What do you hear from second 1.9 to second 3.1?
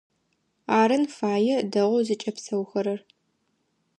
зыкӀэпсэухэрэр.